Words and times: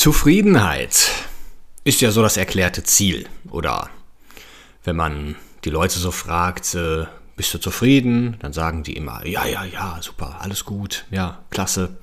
Zufriedenheit 0.00 1.10
ist 1.84 2.00
ja 2.00 2.10
so 2.10 2.22
das 2.22 2.38
erklärte 2.38 2.82
Ziel. 2.82 3.28
Oder 3.50 3.90
wenn 4.82 4.96
man 4.96 5.36
die 5.66 5.68
Leute 5.68 5.98
so 5.98 6.10
fragt, 6.10 6.74
äh, 6.74 7.04
bist 7.36 7.52
du 7.52 7.58
zufrieden? 7.58 8.38
Dann 8.40 8.54
sagen 8.54 8.82
die 8.82 8.96
immer, 8.96 9.26
ja, 9.26 9.44
ja, 9.44 9.62
ja, 9.62 9.98
super, 10.00 10.38
alles 10.40 10.64
gut, 10.64 11.04
ja, 11.10 11.44
klasse. 11.50 11.98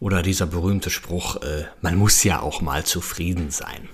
Oder 0.00 0.22
dieser 0.22 0.46
berühmte 0.46 0.90
Spruch, 0.90 1.36
äh, 1.36 1.66
man 1.82 1.94
muss 1.94 2.24
ja 2.24 2.40
auch 2.40 2.62
mal 2.62 2.82
zufrieden 2.82 3.52
sein. 3.52 3.88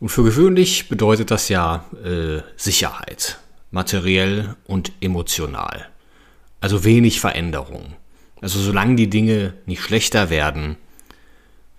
Und 0.00 0.08
für 0.08 0.24
gewöhnlich 0.24 0.88
bedeutet 0.88 1.30
das 1.30 1.50
ja 1.50 1.84
äh, 2.02 2.40
Sicherheit, 2.56 3.38
materiell 3.70 4.56
und 4.64 4.92
emotional. 5.02 5.90
Also 6.58 6.84
wenig 6.84 7.20
Veränderung. 7.20 7.92
Also 8.40 8.60
solange 8.60 8.96
die 8.96 9.10
Dinge 9.10 9.52
nicht 9.66 9.82
schlechter 9.82 10.30
werden, 10.30 10.78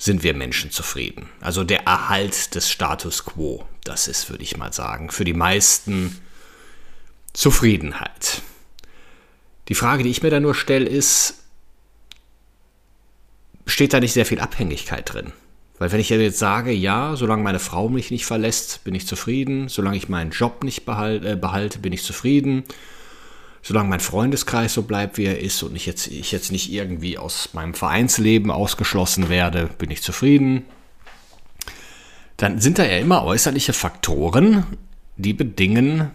sind 0.03 0.21
wir 0.21 0.33
Menschen 0.33 0.69
zufrieden. 0.69 1.29
Also 1.39 1.63
der 1.63 1.83
Erhalt 1.85 2.55
des 2.55 2.69
Status 2.69 3.23
quo, 3.23 3.65
das 3.85 4.09
ist, 4.09 4.29
würde 4.29 4.43
ich 4.43 4.57
mal 4.57 4.73
sagen, 4.73 5.09
für 5.09 5.23
die 5.23 5.33
meisten 5.33 6.19
Zufriedenheit. 7.31 8.41
Die 9.69 9.75
Frage, 9.75 10.03
die 10.03 10.09
ich 10.09 10.21
mir 10.21 10.29
da 10.29 10.41
nur 10.41 10.55
stelle, 10.55 10.89
ist, 10.89 11.45
steht 13.65 13.93
da 13.93 14.01
nicht 14.01 14.11
sehr 14.11 14.25
viel 14.25 14.41
Abhängigkeit 14.41 15.13
drin? 15.13 15.31
Weil 15.79 15.93
wenn 15.93 16.01
ich 16.01 16.09
jetzt 16.09 16.37
sage, 16.37 16.73
ja, 16.73 17.15
solange 17.15 17.43
meine 17.43 17.59
Frau 17.59 17.87
mich 17.87 18.11
nicht 18.11 18.25
verlässt, 18.25 18.83
bin 18.83 18.95
ich 18.95 19.07
zufrieden, 19.07 19.69
solange 19.69 19.95
ich 19.95 20.09
meinen 20.09 20.31
Job 20.31 20.65
nicht 20.65 20.83
behalte, 20.85 21.31
äh, 21.31 21.35
behalte 21.37 21.79
bin 21.79 21.93
ich 21.93 22.03
zufrieden, 22.03 22.65
solange 23.63 23.89
mein 23.89 24.01
Freundeskreis 24.01 24.73
so 24.73 24.83
bleibt, 24.83 25.17
wie 25.17 25.25
er 25.25 25.39
ist 25.39 25.63
und 25.63 25.75
ich 25.75 25.85
jetzt, 25.85 26.07
ich 26.07 26.31
jetzt 26.31 26.51
nicht 26.51 26.71
irgendwie 26.71 27.17
aus 27.17 27.49
meinem 27.53 27.73
Vereinsleben 27.73 28.51
ausgeschlossen 28.51 29.29
werde, 29.29 29.69
bin 29.77 29.89
ich 29.89 30.03
zufrieden. 30.03 30.65
Dann 32.37 32.59
sind 32.59 32.77
da 32.77 32.83
ja 32.83 32.97
immer 32.97 33.23
äußerliche 33.23 33.73
Faktoren, 33.73 34.65
die 35.15 35.33
bedingen, 35.33 36.11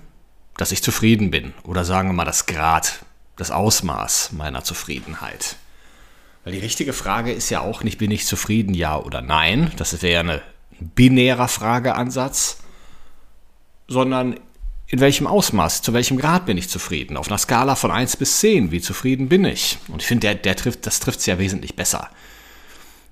dass 0.58 0.72
ich 0.72 0.82
zufrieden 0.82 1.30
bin. 1.30 1.54
Oder 1.62 1.84
sagen 1.84 2.10
wir 2.10 2.12
mal 2.12 2.24
das 2.26 2.44
Grad, 2.46 3.04
das 3.36 3.50
Ausmaß 3.50 4.32
meiner 4.32 4.62
Zufriedenheit. 4.62 5.56
Weil 6.44 6.52
die 6.52 6.58
richtige 6.58 6.92
Frage 6.92 7.32
ist 7.32 7.48
ja 7.48 7.60
auch 7.60 7.82
nicht, 7.82 7.98
bin 7.98 8.10
ich 8.10 8.26
zufrieden, 8.26 8.74
ja 8.74 8.98
oder 8.98 9.22
nein. 9.22 9.72
Das 9.76 10.02
wäre 10.02 10.26
ja 10.26 10.34
ein 10.34 10.40
binärer 10.80 11.48
Frageansatz. 11.48 12.58
Sondern 13.86 14.38
in 14.90 15.00
welchem 15.00 15.26
Ausmaß, 15.26 15.82
zu 15.82 15.92
welchem 15.92 16.16
Grad 16.16 16.46
bin 16.46 16.56
ich 16.56 16.68
zufrieden? 16.70 17.16
Auf 17.16 17.28
einer 17.28 17.38
Skala 17.38 17.74
von 17.74 17.90
1 17.90 18.16
bis 18.16 18.40
10, 18.40 18.70
wie 18.70 18.80
zufrieden 18.80 19.28
bin 19.28 19.44
ich? 19.44 19.78
Und 19.88 20.00
ich 20.00 20.08
finde, 20.08 20.28
der, 20.28 20.34
der 20.34 20.56
trifft, 20.56 20.86
das 20.86 21.00
trifft 21.00 21.20
es 21.20 21.26
ja 21.26 21.38
wesentlich 21.38 21.76
besser. 21.76 22.08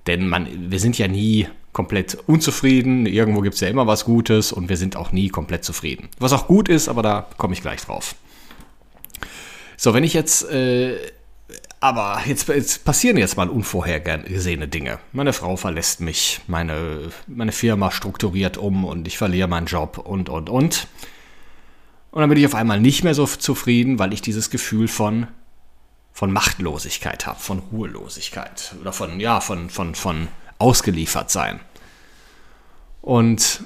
Denn 0.07 0.27
man, 0.27 0.71
wir 0.71 0.79
sind 0.79 0.97
ja 0.97 1.07
nie 1.07 1.47
komplett 1.73 2.17
unzufrieden, 2.25 3.05
irgendwo 3.05 3.41
gibt 3.41 3.53
es 3.53 3.61
ja 3.61 3.67
immer 3.67 3.85
was 3.85 4.05
Gutes 4.05 4.51
und 4.51 4.69
wir 4.69 4.77
sind 4.77 4.95
auch 4.95 5.11
nie 5.11 5.29
komplett 5.29 5.63
zufrieden. 5.63 6.09
Was 6.17 6.33
auch 6.33 6.47
gut 6.47 6.67
ist, 6.67 6.89
aber 6.89 7.03
da 7.03 7.27
komme 7.37 7.53
ich 7.53 7.61
gleich 7.61 7.81
drauf. 7.81 8.15
So, 9.75 9.93
wenn 9.93 10.03
ich 10.03 10.15
jetzt, 10.15 10.49
äh, 10.49 10.97
aber 11.79 12.21
jetzt, 12.25 12.47
jetzt, 12.47 12.85
passieren 12.85 13.17
jetzt 13.17 13.37
mal 13.37 13.49
unvorhergesehene 13.49 14.67
Dinge. 14.67 14.97
Meine 15.11 15.33
Frau 15.33 15.55
verlässt 15.57 16.01
mich, 16.01 16.41
meine, 16.47 17.11
meine 17.27 17.51
Firma 17.51 17.91
strukturiert 17.91 18.57
um 18.57 18.83
und 18.83 19.07
ich 19.07 19.19
verliere 19.19 19.47
meinen 19.47 19.67
Job 19.67 19.99
und, 19.99 20.29
und, 20.29 20.49
und. 20.49 20.87
Und 22.17 22.21
dann 22.21 22.29
bin 22.29 22.39
ich 22.39 22.47
auf 22.47 22.55
einmal 22.55 22.79
nicht 22.79 23.03
mehr 23.03 23.13
so 23.13 23.27
zufrieden, 23.27 23.99
weil 23.99 24.11
ich 24.11 24.23
dieses 24.23 24.49
Gefühl 24.49 24.87
von, 24.87 25.27
von 26.11 26.33
Machtlosigkeit 26.33 27.27
habe, 27.27 27.39
von 27.39 27.59
Ruhelosigkeit 27.59 28.73
oder 28.81 28.91
von, 28.91 29.19
ja, 29.19 29.39
von, 29.39 29.69
von, 29.69 29.93
von 29.93 30.27
ausgeliefert 30.57 31.29
sein. 31.29 31.59
Und 33.03 33.65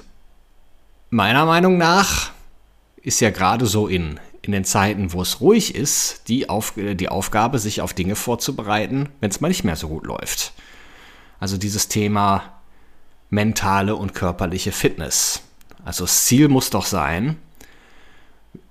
meiner 1.08 1.46
Meinung 1.46 1.78
nach 1.78 2.32
ist 2.96 3.20
ja 3.20 3.30
gerade 3.30 3.64
so 3.64 3.88
in, 3.88 4.20
in 4.42 4.52
den 4.52 4.66
Zeiten, 4.66 5.14
wo 5.14 5.22
es 5.22 5.40
ruhig 5.40 5.74
ist, 5.74 6.28
die, 6.28 6.50
auf, 6.50 6.74
die 6.76 7.08
Aufgabe, 7.08 7.58
sich 7.58 7.80
auf 7.80 7.94
Dinge 7.94 8.16
vorzubereiten, 8.16 9.08
wenn 9.20 9.30
es 9.30 9.40
mal 9.40 9.48
nicht 9.48 9.64
mehr 9.64 9.76
so 9.76 9.88
gut 9.88 10.04
läuft. 10.04 10.52
Also 11.40 11.56
dieses 11.56 11.88
Thema 11.88 12.60
mentale 13.30 13.96
und 13.96 14.12
körperliche 14.12 14.72
Fitness. 14.72 15.40
Also 15.86 16.04
das 16.04 16.26
Ziel 16.26 16.48
muss 16.48 16.68
doch 16.68 16.84
sein, 16.84 17.38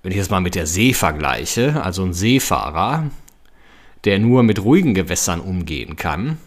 wenn 0.02 0.12
ich 0.12 0.18
das 0.18 0.30
mal 0.30 0.40
mit 0.40 0.54
der 0.54 0.66
See 0.66 0.94
vergleiche, 0.94 1.82
also 1.82 2.04
ein 2.04 2.12
Seefahrer, 2.12 3.10
der 4.04 4.18
nur 4.18 4.42
mit 4.42 4.62
ruhigen 4.62 4.94
Gewässern 4.94 5.40
umgehen 5.40 5.96
kann, 5.96 6.38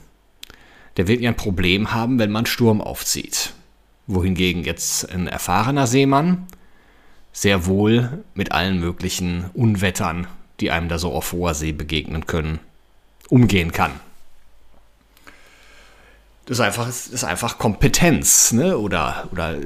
der 0.97 1.07
wird 1.07 1.21
ja 1.21 1.29
ein 1.29 1.37
Problem 1.37 1.93
haben, 1.93 2.19
wenn 2.19 2.31
man 2.31 2.45
Sturm 2.45 2.81
aufzieht. 2.81 3.53
Wohingegen 4.07 4.63
jetzt 4.63 5.09
ein 5.09 5.27
erfahrener 5.27 5.87
Seemann 5.87 6.47
sehr 7.31 7.65
wohl 7.65 8.23
mit 8.33 8.53
allen 8.53 8.79
möglichen 8.79 9.49
Unwettern, 9.53 10.27
die 10.61 10.71
einem 10.71 10.87
da 10.87 10.97
so 10.97 11.11
auf 11.11 11.33
hoher 11.33 11.53
See 11.53 11.73
begegnen 11.73 12.27
können, 12.27 12.59
umgehen 13.29 13.73
kann. 13.73 13.91
Das 16.45 16.59
ist 16.59 16.61
einfach, 16.61 16.85
das 16.85 17.07
ist 17.07 17.23
einfach 17.23 17.57
Kompetenz 17.57 18.53
ne? 18.53 18.77
oder, 18.77 19.27
oder 19.31 19.57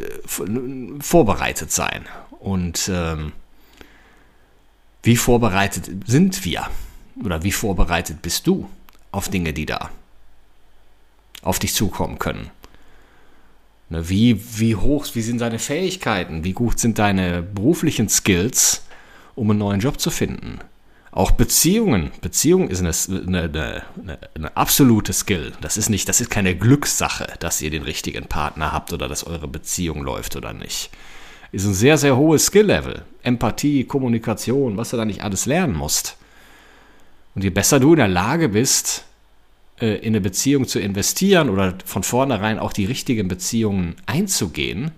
vorbereitet 1.00 1.72
sein. 1.72 2.06
Und 2.40 2.90
ähm, 2.92 3.34
wie 5.04 5.16
vorbereitet 5.16 5.90
sind 6.06 6.44
wir? 6.46 6.68
Oder 7.24 7.44
wie 7.44 7.52
vorbereitet 7.52 8.22
bist 8.22 8.48
du 8.48 8.70
auf 9.12 9.30
Dinge, 9.30 9.54
die 9.54 9.66
da 9.66 9.90
auf 11.42 11.60
dich 11.60 11.74
zukommen 11.74 12.20
können? 12.20 12.50
Ne, 13.90 14.08
wie, 14.10 14.40
wie 14.60 14.76
hoch, 14.76 15.08
wie 15.14 15.22
sind 15.22 15.42
deine 15.42 15.60
Fähigkeiten? 15.60 16.44
Wie 16.44 16.54
gut 16.54 16.80
sind 16.80 17.00
deine 17.00 17.42
beruflichen 17.42 18.08
Skills, 18.10 18.84
um 19.36 19.50
einen 19.50 19.60
neuen 19.60 19.80
Job 19.80 20.00
zu 20.00 20.12
finden? 20.12 20.60
Auch 21.12 21.32
Beziehungen. 21.32 22.12
Beziehung 22.22 22.70
ist 22.70 22.80
eine, 22.80 22.92
eine, 23.26 23.44
eine, 23.50 24.20
eine, 24.36 24.58
absolute 24.58 25.12
Skill. 25.12 25.54
Das 25.60 25.76
ist 25.76 25.90
nicht, 25.90 26.08
das 26.08 26.22
ist 26.22 26.30
keine 26.30 26.56
Glückssache, 26.56 27.34
dass 27.40 27.62
ihr 27.62 27.72
den 27.72 27.82
richtigen 27.82 28.26
Partner 28.26 28.72
habt 28.72 28.94
oder 28.94 29.08
dass 29.08 29.24
eure 29.24 29.48
Beziehung 29.48 30.04
läuft 30.04 30.36
oder 30.36 30.54
nicht 30.54 30.92
ist 31.52 31.66
ein 31.66 31.74
sehr, 31.74 31.98
sehr 31.98 32.16
hohes 32.16 32.46
Skill-Level. 32.48 33.04
Empathie, 33.24 33.84
Kommunikation, 33.84 34.78
was 34.78 34.92
du 34.92 34.98
da 34.98 35.06
nicht 35.06 35.24
alles 35.24 35.46
lernen 35.46 35.76
musst. 35.76 36.18
Und 37.36 37.44
je 37.44 37.50
besser 37.50 37.80
du 37.80 37.94
in 37.94 37.98
der 37.98 38.08
Lage 38.08 38.50
bist, 38.50 39.06
äh, 39.80 39.96
in 39.98 40.10
eine 40.10 40.22
Beziehung 40.22 40.68
zu 40.68 40.80
investieren 40.80 41.50
oder 41.50 41.76
von 41.86 42.04
vornherein 42.04 42.60
auch 42.60 42.74
die 42.74 42.86
richtigen 42.86 43.28
Beziehungen 43.28 43.96
einzugehen, 44.06 44.92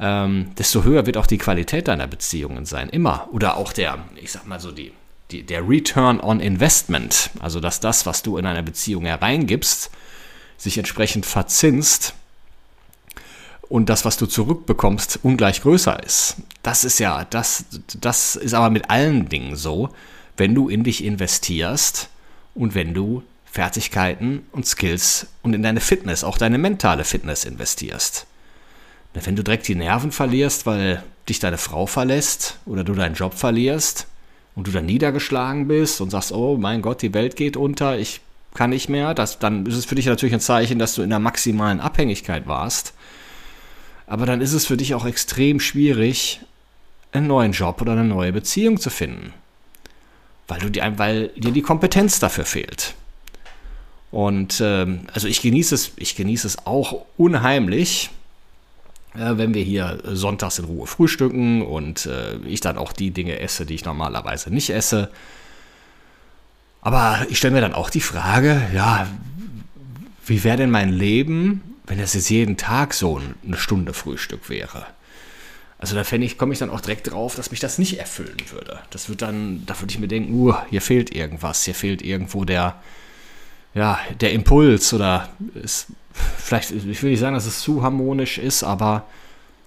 ähm, 0.00 0.50
desto 0.58 0.84
höher 0.84 1.06
wird 1.06 1.16
auch 1.16 1.26
die 1.26 1.38
Qualität 1.38 1.88
deiner 1.88 2.06
Beziehungen 2.06 2.64
sein. 2.64 2.88
Immer. 2.88 3.28
Oder 3.32 3.56
auch 3.56 3.72
der, 3.72 4.04
ich 4.16 4.32
sag 4.32 4.46
mal 4.46 4.60
so, 4.60 4.72
die, 4.72 4.92
die, 5.30 5.44
der 5.44 5.68
Return 5.68 6.20
on 6.20 6.40
Investment. 6.40 7.30
Also, 7.40 7.60
dass 7.60 7.80
das, 7.80 8.04
was 8.04 8.22
du 8.22 8.36
in 8.36 8.46
eine 8.46 8.62
Beziehung 8.62 9.04
hereingibst, 9.04 9.90
sich 10.56 10.78
entsprechend 10.78 11.26
verzinst 11.26 12.14
und 13.72 13.88
das, 13.88 14.04
was 14.04 14.18
du 14.18 14.26
zurückbekommst, 14.26 15.20
ungleich 15.22 15.62
größer 15.62 16.02
ist. 16.04 16.36
Das 16.62 16.84
ist 16.84 16.98
ja, 16.98 17.24
das, 17.24 17.64
das 17.98 18.36
ist 18.36 18.52
aber 18.52 18.68
mit 18.68 18.90
allen 18.90 19.30
Dingen 19.30 19.56
so, 19.56 19.88
wenn 20.36 20.54
du 20.54 20.68
in 20.68 20.84
dich 20.84 21.02
investierst 21.02 22.10
und 22.54 22.74
wenn 22.74 22.92
du 22.92 23.22
Fertigkeiten 23.46 24.42
und 24.52 24.66
Skills 24.66 25.26
und 25.42 25.54
in 25.54 25.62
deine 25.62 25.80
Fitness, 25.80 26.22
auch 26.22 26.36
deine 26.36 26.58
mentale 26.58 27.04
Fitness 27.04 27.46
investierst. 27.46 28.26
Wenn 29.14 29.36
du 29.36 29.42
direkt 29.42 29.66
die 29.68 29.74
Nerven 29.74 30.12
verlierst, 30.12 30.66
weil 30.66 31.02
dich 31.26 31.38
deine 31.38 31.56
Frau 31.56 31.86
verlässt 31.86 32.58
oder 32.66 32.84
du 32.84 32.92
deinen 32.92 33.14
Job 33.14 33.32
verlierst 33.32 34.06
und 34.54 34.66
du 34.66 34.70
dann 34.70 34.84
niedergeschlagen 34.84 35.66
bist 35.66 36.02
und 36.02 36.10
sagst, 36.10 36.32
oh 36.32 36.58
mein 36.58 36.82
Gott, 36.82 37.00
die 37.00 37.14
Welt 37.14 37.36
geht 37.36 37.56
unter, 37.56 37.98
ich 37.98 38.20
kann 38.52 38.68
nicht 38.68 38.90
mehr, 38.90 39.14
das, 39.14 39.38
dann 39.38 39.64
ist 39.64 39.76
es 39.76 39.86
für 39.86 39.94
dich 39.94 40.04
natürlich 40.04 40.34
ein 40.34 40.40
Zeichen, 40.40 40.78
dass 40.78 40.94
du 40.94 41.00
in 41.00 41.08
der 41.08 41.20
maximalen 41.20 41.80
Abhängigkeit 41.80 42.46
warst 42.46 42.92
aber 44.12 44.26
dann 44.26 44.42
ist 44.42 44.52
es 44.52 44.66
für 44.66 44.76
dich 44.76 44.94
auch 44.94 45.06
extrem 45.06 45.58
schwierig, 45.58 46.40
einen 47.12 47.28
neuen 47.28 47.52
Job 47.52 47.80
oder 47.80 47.92
eine 47.92 48.04
neue 48.04 48.30
Beziehung 48.30 48.78
zu 48.78 48.90
finden. 48.90 49.32
Weil, 50.46 50.60
du 50.60 50.68
die, 50.68 50.82
weil 50.96 51.28
dir 51.28 51.50
die 51.50 51.62
Kompetenz 51.62 52.18
dafür 52.20 52.44
fehlt. 52.44 52.92
Und 54.10 54.60
ähm, 54.62 55.06
also 55.14 55.28
ich 55.28 55.40
genieße 55.40 55.74
es, 55.74 55.92
ich 55.96 56.14
genieße 56.14 56.46
es 56.46 56.66
auch 56.66 57.06
unheimlich, 57.16 58.10
äh, 59.14 59.38
wenn 59.38 59.54
wir 59.54 59.62
hier 59.62 60.02
sonntags 60.04 60.58
in 60.58 60.66
Ruhe 60.66 60.86
frühstücken 60.86 61.62
und 61.62 62.04
äh, 62.04 62.36
ich 62.44 62.60
dann 62.60 62.76
auch 62.76 62.92
die 62.92 63.12
Dinge 63.12 63.40
esse, 63.40 63.64
die 63.64 63.76
ich 63.76 63.86
normalerweise 63.86 64.52
nicht 64.52 64.68
esse. 64.68 65.08
Aber 66.82 67.24
ich 67.30 67.38
stelle 67.38 67.54
mir 67.54 67.62
dann 67.62 67.72
auch 67.72 67.88
die 67.88 68.02
Frage, 68.02 68.60
ja, 68.74 69.06
wie 70.26 70.44
wäre 70.44 70.58
denn 70.58 70.70
mein 70.70 70.90
Leben, 70.90 71.71
wenn 71.86 71.98
es 71.98 72.14
jetzt 72.14 72.30
jeden 72.30 72.56
Tag 72.56 72.94
so 72.94 73.20
eine 73.44 73.56
Stunde 73.56 73.92
Frühstück 73.92 74.48
wäre? 74.48 74.86
Also 75.78 75.96
da 75.96 76.02
ich, 76.02 76.38
komme 76.38 76.52
ich 76.52 76.60
dann 76.60 76.70
auch 76.70 76.80
direkt 76.80 77.10
drauf, 77.10 77.34
dass 77.34 77.50
mich 77.50 77.58
das 77.58 77.78
nicht 77.78 77.98
erfüllen 77.98 78.36
würde. 78.50 78.78
Das 78.90 79.08
wird 79.08 79.20
dann, 79.20 79.64
da 79.66 79.78
würde 79.80 79.92
ich 79.92 79.98
mir 79.98 80.06
denken, 80.06 80.32
uh, 80.32 80.54
hier 80.70 80.80
fehlt 80.80 81.12
irgendwas, 81.12 81.64
hier 81.64 81.74
fehlt 81.74 82.02
irgendwo 82.02 82.44
der, 82.44 82.80
ja, 83.74 83.98
der 84.20 84.32
Impuls 84.32 84.92
oder 84.92 85.28
ist 85.54 85.88
vielleicht, 86.38 86.70
ich 86.70 87.02
will 87.02 87.10
nicht 87.10 87.18
sagen, 87.18 87.34
dass 87.34 87.46
es 87.46 87.60
zu 87.60 87.82
harmonisch 87.82 88.38
ist, 88.38 88.62
aber 88.62 89.06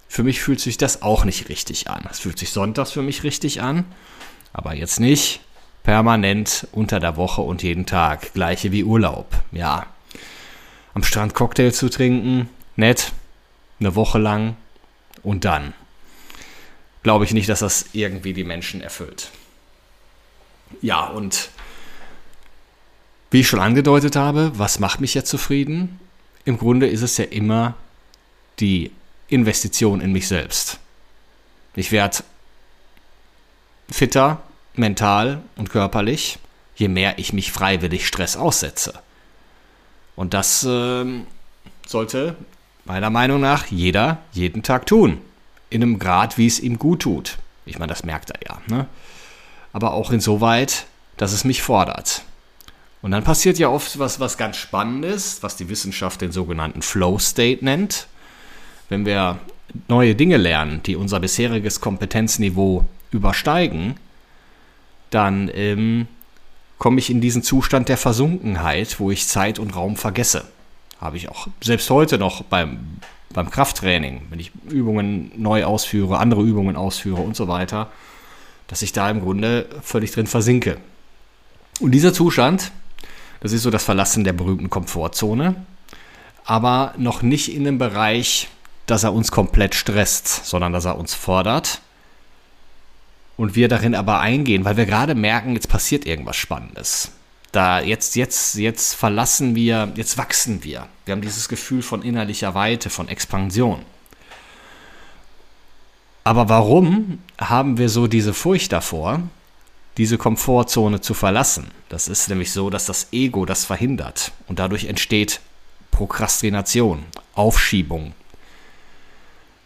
für 0.07 0.23
mich 0.23 0.41
fühlt 0.41 0.62
sich 0.62 0.77
das 0.77 1.01
auch 1.01 1.25
nicht 1.25 1.50
richtig 1.50 1.89
an. 1.89 2.07
Es 2.09 2.19
fühlt 2.19 2.39
sich 2.39 2.51
sonntags 2.51 2.91
für 2.91 3.01
mich 3.01 3.23
richtig 3.23 3.62
an, 3.62 3.83
aber 4.53 4.73
jetzt 4.73 5.01
nicht 5.01 5.41
permanent 5.83 6.67
unter 6.71 7.01
der 7.01 7.17
Woche 7.17 7.41
und 7.41 7.62
jeden 7.62 7.85
Tag. 7.85 8.33
Gleiche 8.33 8.71
wie 8.71 8.85
Urlaub. 8.85 9.27
Ja, 9.51 9.88
am 10.95 11.03
Strand 11.03 11.36
Cocktail 11.36 11.71
zu 11.71 11.89
trinken, 11.89 12.50
nett, 12.75 13.12
eine 13.80 13.94
Woche 13.94 14.18
lang 14.18 14.56
und 15.21 15.45
dann 15.45 15.74
glaube 17.03 17.25
ich 17.25 17.33
nicht, 17.33 17.50
dass 17.50 17.59
das 17.59 17.86
irgendwie 17.94 18.33
die 18.33 18.44
Menschen 18.44 18.81
erfüllt. 18.81 19.30
Ja, 20.81 21.06
und 21.06 21.50
wie 23.30 23.42
ich 23.42 23.47
schon 23.47 23.59
angedeutet 23.59 24.15
habe, 24.15 24.51
was 24.56 24.80
macht 24.80 25.01
mich 25.01 25.13
jetzt 25.13 25.30
zufrieden? 25.30 26.00
Im 26.45 26.57
Grunde 26.57 26.88
ist 26.88 27.01
es 27.01 27.18
ja 27.18 27.25
immer 27.25 27.75
die 28.59 28.91
Investition 29.27 30.01
in 30.01 30.12
mich 30.12 30.27
selbst. 30.27 30.80
Ich 31.75 31.91
werde 31.91 32.24
fitter, 33.91 34.41
mental 34.75 35.44
und 35.57 35.69
körperlich, 35.69 36.39
je 36.75 36.88
mehr 36.88 37.19
ich 37.19 37.33
mich 37.33 37.51
freiwillig 37.51 38.07
Stress 38.07 38.38
aussetze. 38.38 38.94
Und 40.15 40.33
das 40.33 40.63
äh, 40.63 41.06
sollte 41.85 42.35
meiner 42.85 43.09
Meinung 43.09 43.41
nach 43.41 43.65
jeder 43.67 44.19
jeden 44.31 44.63
Tag 44.63 44.85
tun 44.85 45.19
in 45.69 45.81
einem 45.81 46.00
Grad, 46.00 46.38
wie 46.38 46.47
es 46.47 46.59
ihm 46.59 46.79
gut 46.79 47.01
tut. 47.01 47.38
Ich 47.65 47.79
meine, 47.79 47.89
das 47.89 48.03
merkt 48.03 48.31
er 48.31 48.39
ja. 48.47 48.62
Ne? 48.67 48.88
Aber 49.73 49.94
auch 49.94 50.12
insoweit, 50.12 50.85
dass 51.17 51.33
es 51.33 51.44
mich 51.44 51.62
fordert. 51.62 52.21
Und 53.01 53.12
dann 53.12 53.23
passiert 53.23 53.59
ja 53.59 53.69
oft 53.69 54.00
was, 54.00 54.19
was 54.19 54.38
ganz 54.38 54.57
Spannendes, 54.57 55.44
was 55.44 55.57
die 55.57 55.69
Wissenschaft 55.69 56.21
den 56.21 56.31
sogenannten 56.31 56.81
Flow 56.81 57.19
State 57.19 57.63
nennt. 57.63 58.07
Wenn 58.89 59.06
wir 59.06 59.39
neue 59.88 60.15
Dinge 60.15 60.38
lernen, 60.38 60.81
die 60.83 60.95
unser 60.95 61.19
bisheriges 61.19 61.81
Kompetenzniveau 61.81 62.85
übersteigen, 63.12 63.97
dann 65.09 65.51
ähm, 65.53 66.07
komme 66.77 67.00
ich 67.00 67.10
in 67.10 67.22
diesen 67.22 67.44
Zustand 67.44 67.89
der 67.89 67.98
Versunkenheit, 67.98 69.00
wo 69.00 69.12
ich 69.12 69.27
Zeit 69.27 69.60
und 69.60 69.75
Raum 69.75 69.95
vergesse. 69.95 70.45
Habe 71.00 71.18
ich 71.18 71.30
auch 71.30 71.48
selbst 71.62 71.89
heute 71.89 72.18
noch 72.18 72.44
beim 72.44 73.00
beim 73.36 73.51
Krafttraining, 73.51 74.22
wenn 74.30 74.39
ich 74.39 74.51
Übungen 74.69 75.31
neu 75.36 75.66
ausführe, 75.66 76.18
andere 76.18 76.42
Übungen 76.42 76.75
ausführe 76.75 77.22
und 77.22 77.36
so 77.36 77.48
weiter, 77.48 77.92
dass 78.68 78.81
ich 78.81 78.94
da 78.94 79.10
im 79.10 79.22
Grunde 79.22 79.68
völlig 79.81 80.12
drin 80.12 80.25
versinke. 80.25 80.77
Und 81.81 81.92
dieser 81.92 82.13
Zustand, 82.13 82.72
das 83.42 83.51
ist 83.51 83.63
so 83.63 83.69
das 83.69 83.83
Verlassen 83.83 84.24
der 84.24 84.33
berühmten 84.33 84.69
Komfortzone, 84.69 85.56
aber 86.45 86.94
noch 86.98 87.22
nicht 87.22 87.54
in 87.54 87.66
dem 87.66 87.77
Bereich, 87.77 88.48
dass 88.86 89.04
er 89.04 89.13
uns 89.13 89.31
komplett 89.31 89.75
stresst, 89.75 90.45
sondern 90.45 90.72
dass 90.72 90.86
er 90.86 90.98
uns 90.98 91.13
fordert 91.13 91.81
und 93.45 93.56
wir 93.56 93.68
darin 93.68 93.95
aber 93.95 94.19
eingehen, 94.19 94.65
weil 94.65 94.77
wir 94.77 94.86
gerade 94.86 95.15
merken, 95.15 95.53
jetzt 95.53 95.69
passiert 95.69 96.06
irgendwas 96.06 96.36
Spannendes 96.36 97.12
da 97.56 97.80
jetzt, 97.80 98.15
jetzt, 98.15 98.56
jetzt 98.56 98.95
verlassen 98.95 99.56
wir, 99.56 99.92
jetzt 99.95 100.18
wachsen 100.18 100.63
wir. 100.63 100.88
Wir 101.06 101.13
haben 101.13 101.21
dieses 101.21 101.47
Gefühl 101.47 101.81
von 101.81 102.01
innerlicher 102.01 102.53
Weite, 102.53 102.89
von 102.89 103.07
Expansion. 103.07 103.81
Aber 106.24 106.50
warum 106.50 107.19
haben 107.39 107.77
wir 107.77 107.88
so 107.88 108.07
diese 108.07 108.33
Furcht 108.33 108.71
davor, 108.71 109.21
diese 109.98 110.18
Komfortzone 110.18 111.00
zu 111.00 111.13
verlassen? 111.13 111.71
Das 111.88 112.07
ist 112.07 112.30
nämlich 112.30 112.51
so, 112.51 112.69
dass 112.69 112.86
das 112.86 113.07
Ego 113.13 113.45
das 113.45 113.63
verhindert 113.63 114.31
und 114.48 114.59
dadurch 114.59 114.86
entsteht 114.86 115.39
Prokrastination, 115.91 117.03
Aufschiebung. 117.36 118.13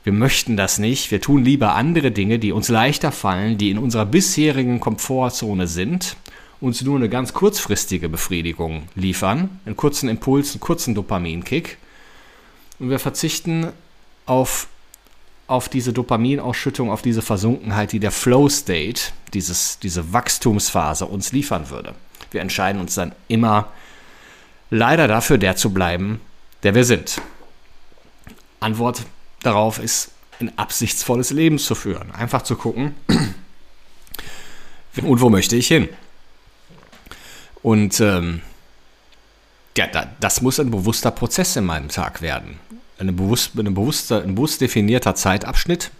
Wir 0.04 0.13
möchten 0.13 0.56
das 0.57 0.78
nicht, 0.78 1.12
wir 1.12 1.22
tun 1.22 1.44
lieber 1.44 1.75
andere 1.75 2.12
Dinge, 2.12 2.40
die 2.40 2.51
uns 2.51 2.69
leichter 2.69 3.12
fallen, 3.12 3.57
die 3.57 3.69
in 3.69 3.78
unserer 3.78 4.06
bisherigen 4.06 4.80
Komfortzone 4.80 5.68
sind 5.68 6.16
uns 6.62 6.81
nur 6.81 6.98
eine 6.98 7.10
ganz 7.10 7.34
kurzfristige 7.34 8.10
Befriedigung 8.10 8.84
liefern, 8.96 9.60
einen 9.66 9.78
kurzen 9.78 10.10
Impuls, 10.10 10.51
einen 10.51 10.60
kurzen 10.60 10.94
Dopaminkick. 10.94 11.78
Und 12.80 12.90
wir 12.90 13.00
verzichten 13.00 13.68
auf, 14.25 14.68
auf 15.48 15.69
diese 15.69 15.94
Dopaminausschüttung, 15.94 16.92
auf 16.92 17.01
diese 17.01 17.22
Versunkenheit, 17.22 17.92
die 17.92 18.00
der 18.00 18.12
Flow 18.12 18.50
State, 18.50 19.01
dieses, 19.34 19.80
diese 19.80 20.12
Wachstumsphase 20.12 21.06
uns 21.06 21.31
liefern 21.31 21.69
würde. 21.69 21.96
Wir 22.31 22.42
entscheiden 22.42 22.81
uns 22.81 22.96
dann 22.96 23.13
immer 23.28 23.72
leider 24.69 25.07
dafür, 25.07 25.38
der 25.38 25.56
zu 25.56 25.74
bleiben, 25.74 26.19
der 26.63 26.75
wir 26.75 26.84
sind. 26.84 27.22
Antwort 28.60 29.04
darauf 29.41 29.80
ist, 29.80 30.12
ein 30.39 30.57
absichtsvolles 30.57 31.31
Leben 31.31 31.59
zu 31.59 31.75
führen. 31.75 32.12
Einfach 32.12 32.44
zu 32.44 32.56
gucken, 32.56 32.95
und 35.01 35.21
wo 35.21 35.30
möchte 35.30 35.56
ich 35.56 35.68
hin? 35.68 35.89
Und 37.62 38.00
ähm, 38.00 38.41
ja, 39.77 39.88
da, 39.88 40.09
das 40.19 40.41
muss 40.41 40.59
ein 40.59 40.71
bewusster 40.71 41.12
Prozess 41.12 41.56
in 41.56 41.65
meinem 41.65 41.89
Tag 41.89 42.21
werden. 42.21 42.59
Eine 42.97 43.13
bewusst, 43.13 43.57
eine 43.57 43.71
bewusster, 43.71 44.24
ein 44.24 44.36
bewusst 44.36 44.59
definierter 44.62 45.15
Zeitabschnitt, 45.15 45.91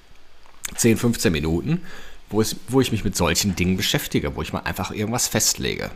10, 0.76 0.98
15 0.98 1.32
Minuten, 1.32 1.82
wo, 2.30 2.42
es, 2.42 2.58
wo 2.68 2.82
ich 2.82 2.92
mich 2.92 3.04
mit 3.04 3.16
solchen 3.16 3.56
Dingen 3.56 3.78
beschäftige, 3.78 4.36
wo 4.36 4.42
ich 4.42 4.54
mal 4.54 4.60
einfach 4.60 4.92
irgendwas 4.92 5.28
festlege. 5.28 5.92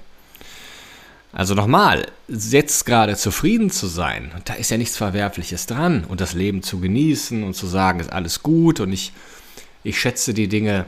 Also 1.33 1.55
nochmal, 1.55 2.07
jetzt 2.27 2.85
gerade 2.85 3.17
zufrieden 3.17 3.71
zu 3.71 3.87
sein, 3.87 4.31
da 4.45 4.53
ist 4.53 4.71
ja 4.71 4.77
nichts 4.77 4.95
Verwerfliches 4.95 5.65
dran 5.65 6.05
und 6.07 6.21
das 6.21 6.33
Leben 6.33 6.63
zu 6.63 6.79
genießen 6.79 7.43
und 7.43 7.55
zu 7.55 7.67
sagen, 7.67 7.99
ist 7.99 8.13
alles 8.13 8.43
gut 8.43 8.79
und 8.79 8.93
ich, 8.93 9.11
ich 9.83 9.99
schätze 9.99 10.33
die 10.33 10.47
Dinge 10.47 10.85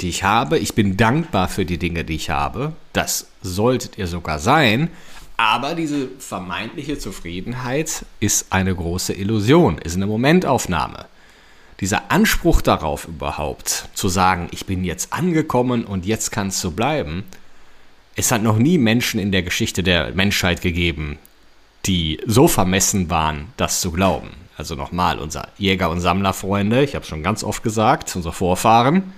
die 0.00 0.08
ich 0.08 0.24
habe. 0.24 0.58
Ich 0.58 0.74
bin 0.74 0.96
dankbar 0.96 1.48
für 1.48 1.64
die 1.64 1.78
Dinge, 1.78 2.04
die 2.04 2.16
ich 2.16 2.30
habe. 2.30 2.72
Das 2.92 3.28
solltet 3.42 3.98
ihr 3.98 4.06
sogar 4.06 4.38
sein. 4.38 4.90
Aber 5.36 5.74
diese 5.74 6.08
vermeintliche 6.18 6.98
Zufriedenheit 6.98 8.04
ist 8.20 8.52
eine 8.52 8.74
große 8.74 9.12
Illusion, 9.12 9.78
ist 9.78 9.96
eine 9.96 10.06
Momentaufnahme. 10.06 11.06
Dieser 11.80 12.12
Anspruch 12.12 12.62
darauf 12.62 13.08
überhaupt, 13.08 13.88
zu 13.94 14.08
sagen, 14.08 14.48
ich 14.52 14.64
bin 14.64 14.84
jetzt 14.84 15.12
angekommen 15.12 15.84
und 15.84 16.06
jetzt 16.06 16.30
kann 16.30 16.48
es 16.48 16.60
so 16.60 16.70
bleiben, 16.70 17.24
es 18.16 18.30
hat 18.30 18.42
noch 18.42 18.58
nie 18.58 18.78
Menschen 18.78 19.20
in 19.20 19.32
der 19.32 19.42
Geschichte 19.42 19.82
der 19.82 20.12
Menschheit 20.12 20.60
gegeben, 20.60 21.18
die 21.86 22.20
so 22.26 22.48
vermessen 22.48 23.10
waren, 23.10 23.48
das 23.56 23.80
zu 23.80 23.90
glauben. 23.90 24.30
Also 24.56 24.76
nochmal, 24.76 25.18
unser 25.18 25.48
Jäger- 25.58 25.90
und 25.90 26.00
Sammlerfreunde, 26.00 26.84
ich 26.84 26.94
habe 26.94 27.02
es 27.02 27.08
schon 27.08 27.24
ganz 27.24 27.42
oft 27.42 27.62
gesagt, 27.62 28.14
unsere 28.14 28.32
Vorfahren, 28.32 29.12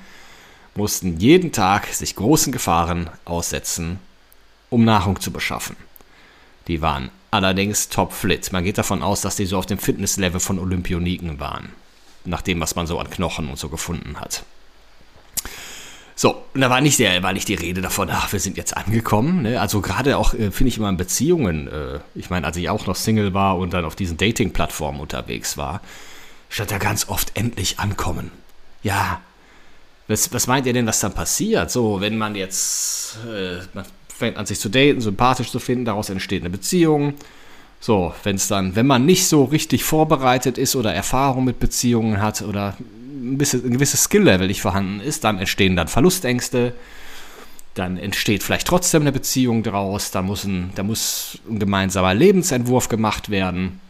mussten 0.75 1.19
jeden 1.19 1.53
Tag 1.53 1.87
sich 1.88 2.17
großen 2.17 2.53
Gefahren 2.53 3.11
aussetzen, 3.25 3.99
um 4.71 4.85
Nahrung 4.85 5.21
zu 5.21 5.31
beschaffen. 5.31 5.76
Die 6.69 6.81
waren 6.81 7.11
allerdings 7.31 7.88
topfit. 7.88 8.53
Man 8.53 8.65
geht 8.65 8.79
davon 8.79 9.03
aus, 9.03 9.21
dass 9.21 9.37
die 9.37 9.47
so 9.47 9.59
auf 9.59 9.67
dem 9.67 9.79
Fitnesslevel 9.79 10.41
von 10.41 10.59
Olympioniken 10.59 11.38
waren. 11.38 11.69
Nach 12.25 12.43
dem, 12.43 12.61
was 12.61 12.75
man 12.75 12.87
so 12.87 12.99
an 12.99 13.11
Knochen 13.11 13.49
und 13.49 13.59
so 13.59 13.69
gefunden 13.69 14.19
hat. 14.19 14.43
So, 16.18 16.42
und 16.54 16.62
da 16.62 16.70
war 16.70 16.80
nicht, 16.80 16.99
der, 16.99 17.23
war 17.23 17.35
nicht 17.35 17.46
die 17.46 17.54
Rede 17.54 17.82
davon, 17.82 18.08
ach, 18.11 18.32
wir 18.32 18.40
sind 18.40 18.56
jetzt 18.56 18.75
angekommen. 18.75 19.42
Ne? 19.42 19.61
Also 19.61 19.82
gerade 19.82 20.16
auch, 20.16 20.32
äh, 20.32 20.50
finde 20.50 20.68
ich 20.68 20.78
immer 20.78 20.88
in 20.88 20.96
Beziehungen, 20.96 21.68
äh, 21.68 22.00
ich 22.14 22.30
meine, 22.30 22.46
als 22.46 22.56
ich 22.56 22.70
auch 22.70 22.87
noch 22.87 22.96
Single 22.96 23.35
war 23.35 23.58
und 23.58 23.75
dann 23.75 23.85
auf 23.85 23.96
diesen 23.96 24.16
Dating-Plattformen 24.16 24.99
unterwegs 24.99 25.58
war, 25.58 25.82
stand 26.49 26.70
da 26.70 26.78
ganz 26.78 27.11
oft 27.11 27.32
endlich 27.35 27.78
ankommen. 27.80 28.30
Ja, 28.82 29.20
was, 30.08 30.32
was 30.32 30.46
meint 30.46 30.66
ihr 30.66 30.73
denn, 30.73 30.87
was 30.87 31.00
dann 31.00 31.12
passiert? 31.12 31.70
So, 31.70 32.00
wenn 32.00 32.16
man 32.16 32.35
jetzt, 32.35 33.18
äh, 33.26 33.58
man 33.75 33.85
fängt 34.08 34.38
an 34.38 34.46
sich 34.46 34.58
zu 34.58 34.70
daten, 34.70 35.02
sympathisch 35.02 35.50
zu 35.50 35.58
finden, 35.58 35.85
daraus 35.85 36.08
entsteht 36.08 36.40
eine 36.40 36.50
Beziehung. 36.50 37.12
So, 37.78 38.14
wenn 38.23 38.37
es 38.37 38.49
dann, 38.49 38.75
wenn 38.75 38.87
man 38.87 39.04
nicht 39.04 39.26
so 39.26 39.44
richtig 39.44 39.85
vorbereitet 39.85 40.56
ist 40.56 40.76
oder 40.76 40.94
Erfahrung 40.94 41.44
mit 41.44 41.61
Beziehungen 41.61 42.23
hat 42.23 42.40
oder 42.40 42.75
ein, 43.33 43.38
bisschen, 43.38 43.64
ein 43.64 43.73
gewisses 43.73 44.04
Skill-Level 44.04 44.47
nicht 44.47 44.62
vorhanden 44.62 45.00
ist, 45.00 45.25
dann 45.25 45.38
entstehen 45.38 45.76
dann 45.76 45.88
Verlustängste. 45.88 46.75
dann 47.75 47.99
entsteht 47.99 48.42
vielleicht 48.42 48.66
trotzdem 48.66 49.02
eine 49.02 49.12
Beziehung 49.12 49.62
draus, 49.62 50.11
da 50.11 50.23
muss 50.23 50.45
ein, 50.45 50.71
da 50.75 50.83
muss 50.83 51.38
ein 51.49 51.59
gemeinsamer 51.59 52.14
Lebensentwurf 52.14 52.88
gemacht 52.88 53.28
werden. 53.30 53.80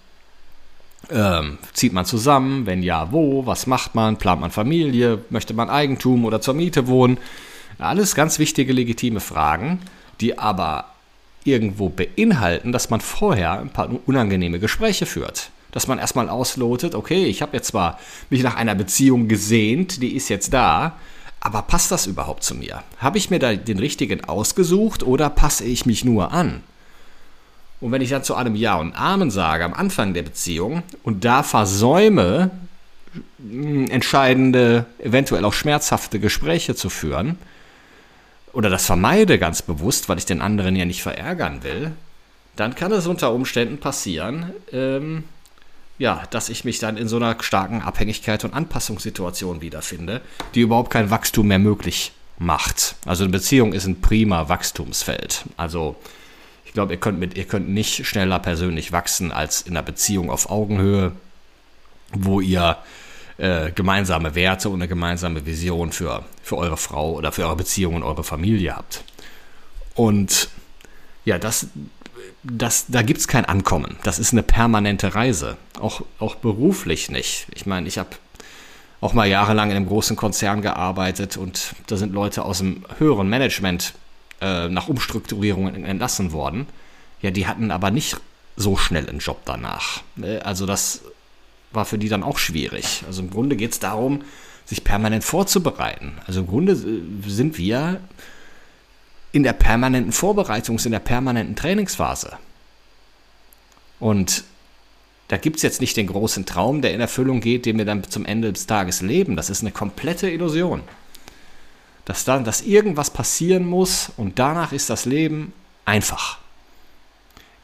Ähm, 1.11 1.59
zieht 1.73 1.93
man 1.93 2.05
zusammen? 2.05 2.67
Wenn 2.67 2.83
ja, 2.83 3.13
wo? 3.13 3.47
Was 3.47 3.69
macht 3.69 3.95
man? 3.95 4.17
Plant 4.17 4.41
man 4.41 4.51
Familie? 4.51 5.21
Möchte 5.31 5.55
man 5.55 5.71
Eigentum 5.71 6.25
oder 6.25 6.41
zur 6.41 6.55
Miete 6.55 6.89
wohnen? 6.89 7.19
Alles 7.79 8.15
ganz 8.15 8.39
wichtige, 8.39 8.73
legitime 8.73 9.21
Fragen, 9.21 9.81
die 10.21 10.39
aber 10.39 10.87
irgendwo 11.45 11.91
beinhalten, 11.91 12.73
dass 12.73 12.91
man 12.91 13.01
vorher 13.01 13.61
ein 13.61 13.71
paar 13.71 13.89
unangenehme 14.07 14.59
Gespräche 14.59 15.07
führt. 15.07 15.51
Dass 15.73 15.87
man 15.87 15.99
erstmal 15.99 16.29
auslotet, 16.29 16.95
okay, 16.95 17.27
ich 17.27 17.43
habe 17.43 17.57
jetzt 17.57 17.69
zwar 17.69 17.99
mich 18.31 18.43
nach 18.43 18.57
einer 18.57 18.75
Beziehung 18.75 19.29
gesehnt, 19.29 20.03
die 20.03 20.15
ist 20.15 20.29
jetzt 20.29 20.53
da, 20.53 20.97
aber 21.41 21.63
passt 21.63 21.93
das 21.93 22.07
überhaupt 22.07 22.43
zu 22.43 22.55
mir? 22.55 22.83
Habe 22.99 23.19
ich 23.19 23.31
mir 23.31 23.39
da 23.39 23.55
den 23.55 23.79
richtigen 23.79 24.25
ausgesucht 24.25 25.03
oder 25.03 25.31
passe 25.31 25.65
ich 25.65 25.87
mich 25.87 26.05
nur 26.05 26.33
an? 26.33 26.63
Und 27.81 27.93
wenn 27.93 28.01
ich 28.01 28.11
dann 28.11 28.25
zu 28.25 28.35
einem 28.35 28.57
Ja 28.57 28.77
und 28.77 28.99
Amen 28.99 29.31
sage 29.31 29.65
am 29.65 29.75
Anfang 29.75 30.15
der 30.15 30.23
Beziehung 30.23 30.83
und 31.03 31.25
da 31.25 31.43
versäume, 31.43 32.51
entscheidende, 33.89 34.87
eventuell 34.99 35.45
auch 35.45 35.53
schmerzhafte 35.53 36.19
Gespräche 36.19 36.75
zu 36.75 36.89
führen, 36.89 37.39
oder 38.53 38.71
das 38.71 38.87
vermeide 38.87 39.39
ganz 39.39 39.61
bewusst, 39.61 40.09
weil 40.09 40.17
ich 40.17 40.25
den 40.25 40.41
anderen 40.41 40.77
ja 40.77 40.87
nicht 40.87 41.03
verärgern 41.03 41.63
will, 41.63 41.93
dann 42.57 42.75
kann 42.75 42.91
es 42.91 43.07
unter 43.07 43.33
Umständen 43.33 43.79
passieren, 43.79 44.51
ähm, 44.73 45.25
ja, 45.99 46.23
dass 46.31 46.49
ich 46.49 46.65
mich 46.65 46.79
dann 46.79 46.97
in 46.97 47.09
so 47.09 47.17
einer 47.17 47.37
starken 47.41 47.83
Abhängigkeit 47.83 48.45
und 48.45 48.55
Anpassungssituation 48.55 49.61
wiederfinde, 49.61 50.21
die 50.55 50.61
überhaupt 50.61 50.91
kein 50.91 51.11
Wachstum 51.11 51.49
mehr 51.49 51.59
möglich 51.59 52.13
macht. 52.39 52.97
Also 53.07 53.25
eine 53.25 53.33
Beziehung 53.33 53.73
ist 53.73 53.87
ein 53.87 54.01
prima 54.01 54.49
Wachstumsfeld. 54.49 55.45
Also 55.57 55.97
ich 56.65 56.73
glaube, 56.73 56.93
ihr 56.93 57.01
könnt 57.01 57.19
mit, 57.19 57.37
ihr 57.37 57.45
könnt 57.45 57.71
nicht 57.71 58.07
schneller 58.07 58.39
persönlich 58.39 58.93
wachsen 58.93 59.33
als 59.33 59.63
in 59.63 59.73
einer 59.73 59.83
Beziehung 59.83 60.31
auf 60.31 60.51
Augenhöhe, 60.51 61.13
wo 62.13 62.41
ihr 62.41 62.77
äh, 63.39 63.71
gemeinsame 63.73 64.35
Werte 64.35 64.69
und 64.69 64.77
eine 64.77 64.89
gemeinsame 64.89 65.47
Vision 65.47 65.93
für, 65.93 66.25
für 66.43 66.59
eure 66.59 66.77
Frau 66.77 67.13
oder 67.13 67.33
für 67.33 67.45
eure 67.45 67.57
Beziehung 67.57 67.95
und 67.95 68.03
eure 68.03 68.25
Familie 68.25 68.77
habt. 68.77 69.03
Und 69.95 70.51
ja, 71.25 71.39
das, 71.39 71.69
das, 72.51 72.87
da 72.89 73.03
gibt 73.03 73.21
es 73.21 73.29
kein 73.29 73.45
Ankommen. 73.45 73.97
Das 74.03 74.19
ist 74.19 74.33
eine 74.33 74.43
permanente 74.43 75.15
Reise. 75.15 75.57
Auch, 75.81 76.03
auch 76.19 76.37
beruflich 76.37 77.11
nicht. 77.11 77.47
Ich 77.55 77.67
meine, 77.67 77.89
ich 77.89 77.99
habe 77.99 78.11
auch 79.01 79.13
mal 79.13 79.27
jahrelang 79.27 79.71
in 79.71 79.77
einem 79.77 79.87
großen 79.87 80.17
Konzern 80.17 80.63
gearbeitet 80.63 81.37
und 81.37 81.75
da 81.87 81.97
sind 81.97 82.13
Leute 82.13 82.45
aus 82.45 82.59
dem 82.59 82.85
höheren 82.99 83.29
Management 83.29 83.95
äh, 84.41 84.69
nach 84.69 84.89
Umstrukturierungen 84.89 85.85
entlassen 85.85 86.33
worden. 86.33 86.67
Ja, 87.23 87.31
die 87.31 87.47
hatten 87.47 87.71
aber 87.71 87.91
nicht 87.91 88.17
so 88.57 88.77
schnell 88.77 89.09
einen 89.09 89.19
Job 89.19 89.43
danach. 89.45 90.03
Ne? 90.17 90.41
Also 90.45 90.67
das 90.67 91.03
war 91.73 91.85
für 91.85 91.99
die 91.99 92.09
dann 92.09 92.23
auch 92.23 92.39
schwierig. 92.39 93.05
Also 93.07 93.23
im 93.23 93.31
Grunde 93.31 93.57
geht 93.57 93.73
es 93.73 93.81
darum, 93.81 94.23
sich 94.65 94.83
permanent 94.83 95.25
vorzubereiten. 95.25 96.15
Also 96.27 96.41
im 96.41 96.47
Grunde 96.47 96.73
äh, 96.73 97.29
sind 97.29 97.59
wir 97.59 98.01
in 99.37 99.43
der 99.43 99.53
permanenten 99.53 100.13
Vorbereitung, 100.13 100.79
in 100.83 100.93
der 100.93 100.99
permanenten 100.99 101.57
Trainingsphase. 101.57 102.39
Und 104.01 104.45
da 105.29 105.37
gibt 105.37 105.57
es 105.57 105.63
jetzt 105.63 105.83
nicht 105.83 105.95
den 105.99 106.07
großen 106.07 106.47
Traum, 106.47 106.81
der 106.81 106.95
in 106.95 107.03
Erfüllung 107.03 107.43
geht, 107.43 107.67
den 107.67 107.77
wir 107.77 107.85
dann 107.85 108.03
zum 108.05 108.25
Ende 108.25 108.51
des 108.51 108.67
Tages 108.67 109.03
leben. 109.03 109.37
Das 109.37 109.51
ist 109.51 109.61
eine 109.61 109.73
komplette 109.73 110.31
Illusion. 110.31 110.81
Dass 112.07 112.25
dann, 112.25 112.45
dass 112.45 112.63
irgendwas 112.63 113.11
passieren 113.11 113.67
muss 113.67 114.11
und 114.17 114.39
danach 114.39 114.73
ist 114.73 114.89
das 114.89 115.05
Leben 115.05 115.53
einfach. 115.85 116.39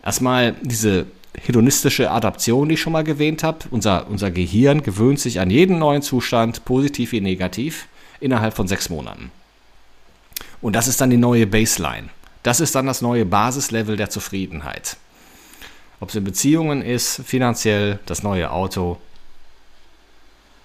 Erstmal 0.05 0.55
diese 0.61 1.07
hedonistische 1.41 2.11
Adaption, 2.11 2.69
die 2.69 2.75
ich 2.75 2.83
schon 2.83 2.93
mal 2.93 3.09
erwähnt 3.09 3.43
habe. 3.43 3.61
Unser, 3.71 4.11
unser 4.11 4.31
Gehirn 4.31 4.83
gewöhnt 4.83 5.21
sich 5.21 5.41
an 5.41 5.49
jeden 5.49 5.79
neuen 5.79 6.03
Zustand, 6.03 6.67
positiv 6.67 7.13
wie 7.13 7.23
negativ, 7.23 7.89
innerhalb 8.21 8.53
von 8.53 8.69
sechs 8.69 8.91
Monaten. 8.91 9.31
Und 10.63 10.75
das 10.75 10.89
ist 10.89 11.01
dann 11.01 11.11
die 11.11 11.17
neue 11.19 11.47
Baseline. 11.47 12.09
Das 12.43 12.61
ist 12.61 12.75
dann 12.75 12.87
das 12.87 13.03
neue 13.03 13.27
Basislevel 13.27 13.97
der 13.97 14.11
Zufriedenheit. 14.11 14.97
Ob 16.01 16.09
es 16.09 16.15
in 16.15 16.25
Beziehungen 16.25 16.83
ist, 16.83 17.21
finanziell, 17.25 18.01
das 18.07 18.23
neue 18.23 18.51
Auto, 18.51 18.99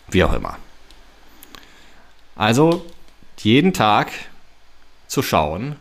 wie 0.08 0.24
auch 0.24 0.34
immer. 0.34 0.58
Also 2.36 2.86
jeden 3.40 3.74
Tag 3.74 4.12
zu 5.08 5.22
schauen 5.22 5.76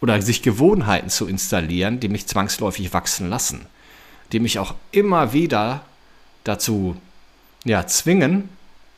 oder 0.00 0.20
sich 0.22 0.42
Gewohnheiten 0.42 1.08
zu 1.08 1.26
installieren, 1.26 2.00
die 2.00 2.08
mich 2.08 2.26
zwangsläufig 2.26 2.92
wachsen 2.92 3.28
lassen, 3.28 3.66
die 4.32 4.40
mich 4.40 4.58
auch 4.58 4.74
immer 4.92 5.32
wieder 5.32 5.84
dazu 6.44 6.96
ja, 7.64 7.86
zwingen, 7.86 8.48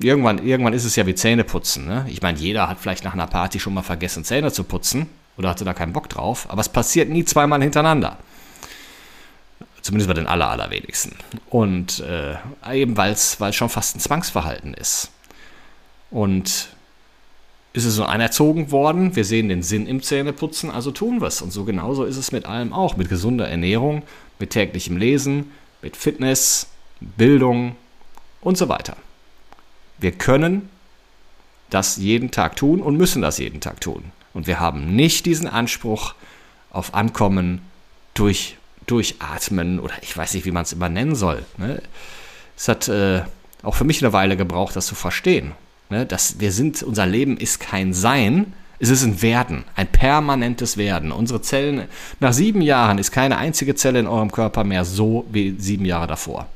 irgendwann, 0.02 0.45
irgendwann 0.45 0.73
ist 0.73 0.85
es 0.85 0.97
ja 0.97 1.07
wie 1.07 1.14
Zähneputzen. 1.14 1.87
Ne? 1.87 2.07
Ich 2.09 2.23
meine, 2.23 2.38
jeder 2.38 2.69
hat 2.69 2.78
vielleicht 2.80 3.04
nach 3.04 3.12
einer 3.12 3.26
Party 3.26 3.61
schon 3.61 3.75
mal 3.75 3.83
vergessen, 3.83 4.25
Zähne 4.25 4.52
zu 4.52 4.64
putzen 4.64 5.07
oder 5.37 5.50
hatte 5.50 5.64
da 5.64 5.75
keinen 5.75 5.92
Bock 5.92 6.09
drauf, 6.09 6.47
aber 6.49 6.61
es 6.61 6.69
passiert 6.69 7.09
nie 7.09 7.25
zweimal 7.25 7.62
hintereinander. 7.62 8.19
Zumindest 9.83 10.09
bei 10.09 10.14
den 10.14 10.26
aller, 10.26 10.50
allerwenigsten. 10.50 11.16
Und 11.49 12.00
äh, 12.00 12.35
eben 12.73 12.97
weil 12.97 13.12
es 13.12 13.38
schon 13.52 13.71
fast 13.71 13.97
ein 13.97 14.00
Zwangsverhalten 14.00 14.75
ist. 14.75 15.11
Und 16.11 16.69
ist 17.73 17.85
es 17.85 17.95
so 17.95 18.04
anerzogen 18.04 18.73
worden, 18.73 19.14
wir 19.14 19.25
sehen 19.25 19.49
den 19.49 19.62
Sinn 19.62 19.87
im 19.87 20.02
Zähneputzen, 20.02 20.71
also 20.71 20.90
tun 20.90 21.21
wir 21.21 21.28
es. 21.28 21.40
Und 21.40 21.52
so 21.52 21.64
genauso 21.64 22.04
ist 22.04 22.16
es 22.16 22.33
mit 22.33 22.47
allem 22.47 22.73
auch, 22.73 22.97
mit 22.97 23.09
gesunder 23.09 23.49
Ernährung, 23.49 24.02
mit 24.38 24.50
täglichem 24.50 24.97
Lesen, 24.97 25.52
mit 25.80 25.97
Fitness, 25.97 26.66
Bildung 27.00 27.76
und 28.40 28.59
so 28.59 28.69
weiter. 28.69 28.97
Wir 30.00 30.12
können 30.12 30.69
das 31.69 31.97
jeden 31.97 32.30
Tag 32.30 32.57
tun 32.57 32.80
und 32.80 32.97
müssen 32.97 33.23
das 33.23 33.38
jeden 33.38 33.61
Tag 33.61 33.80
tun. 33.80 34.04
Und 34.33 34.47
wir 34.47 34.61
haben 34.61 34.97
nicht 34.97 35.26
diesen 35.26 35.47
Anspruch 35.47 36.14
auf 36.71 36.95
Ankommen 36.95 37.62
durch 38.14 38.57
Durchatmen 38.87 39.78
oder 39.78 39.95
ich 40.02 40.16
weiß 40.16 40.35
nicht, 40.35 40.47
wie 40.47 40.50
man 40.50 40.64
es 40.64 40.73
immer 40.73 40.88
nennen 40.88 41.14
soll. 41.14 41.45
Ne? 41.59 41.80
Es 42.57 42.69
hat 42.69 42.88
äh, 42.88 43.23
auch 43.62 43.75
für 43.75 43.85
mich 43.85 44.02
eine 44.02 44.12
Weile 44.12 44.37
gebraucht, 44.37 44.75
das 44.75 44.87
zu 44.87 44.95
verstehen. 44.95 45.52
Ne? 45.90 46.07
Dass 46.07 46.40
wir 46.40 46.50
sind, 46.50 46.83
unser 46.83 47.07
Leben 47.07 47.37
ist 47.37 47.61
kein 47.61 47.92
Sein, 47.92 48.52
es 48.80 48.88
ist 48.88 49.04
ein 49.04 49.21
Werden, 49.21 49.64
ein 49.76 49.87
permanentes 49.87 50.76
Werden. 50.76 51.12
Unsere 51.12 51.42
Zellen, 51.42 51.87
nach 52.19 52.33
sieben 52.33 52.62
Jahren 52.62 52.99
ist 52.99 53.12
keine 53.12 53.37
einzige 53.37 53.75
Zelle 53.75 54.00
in 54.00 54.07
eurem 54.07 54.33
Körper 54.33 54.64
mehr 54.64 54.85
so 54.85 55.26
wie 55.30 55.54
sieben 55.59 55.85
Jahre 55.85 56.07
davor. 56.07 56.47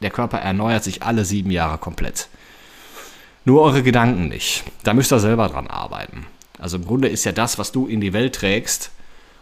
Der 0.00 0.10
Körper 0.10 0.38
erneuert 0.38 0.84
sich 0.84 1.02
alle 1.02 1.24
sieben 1.24 1.50
Jahre 1.50 1.78
komplett. 1.78 2.28
Nur 3.46 3.62
eure 3.62 3.84
Gedanken 3.84 4.28
nicht. 4.28 4.64
Da 4.82 4.92
müsst 4.92 5.12
ihr 5.12 5.20
selber 5.20 5.48
dran 5.48 5.68
arbeiten. 5.68 6.26
Also 6.58 6.78
im 6.78 6.84
Grunde 6.84 7.08
ist 7.08 7.24
ja 7.24 7.30
das, 7.30 7.58
was 7.58 7.70
du 7.70 7.86
in 7.86 8.00
die 8.00 8.12
Welt 8.12 8.34
trägst 8.34 8.90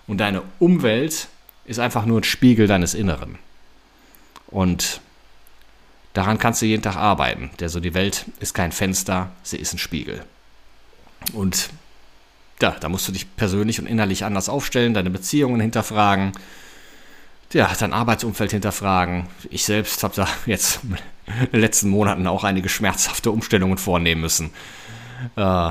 und 0.06 0.18
deine 0.18 0.42
Umwelt 0.58 1.28
ist 1.64 1.80
einfach 1.80 2.04
nur 2.04 2.20
ein 2.20 2.25
Spiegel 2.25 2.66
deines 2.66 2.92
Inneren. 2.92 3.38
Und 4.46 5.00
daran 6.12 6.38
kannst 6.38 6.61
du 6.61 6.66
jeden 6.66 6.82
Tag 6.82 6.96
arbeiten. 6.96 7.50
Der 7.61 7.70
so 7.70 7.80
die 7.80 7.94
Welt 7.94 8.26
ist 8.40 8.52
kein 8.52 8.73
Fenster, 8.73 9.30
sie 9.42 9.56
ist 9.56 9.73
ein 9.73 9.78
Spiegel. 9.78 10.23
Und 11.32 11.70
ja, 12.61 12.76
da 12.78 12.90
musst 12.90 13.08
du 13.08 13.12
dich 13.12 13.34
persönlich 13.37 13.80
und 13.80 13.87
innerlich 13.87 14.25
anders 14.25 14.50
aufstellen, 14.50 14.92
deine 14.92 15.11
Beziehungen 15.11 15.61
hinterfragen, 15.62 16.32
ja, 17.54 17.73
dein 17.78 17.94
Arbeitsumfeld 17.94 18.50
hinterfragen. 18.50 19.28
Ich 19.49 19.64
selbst 19.64 20.02
habe 20.02 20.14
da 20.14 20.28
jetzt 20.46 20.80
in 21.26 21.47
den 21.52 21.61
letzten 21.61 21.88
Monaten 21.88 22.26
auch 22.26 22.45
einige 22.45 22.69
schmerzhafte 22.69 23.31
Umstellungen 23.31 23.78
vornehmen 23.78 24.21
müssen. 24.21 24.50
Äh, 25.37 25.71